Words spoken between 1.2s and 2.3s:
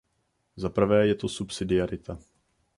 subsidiarita.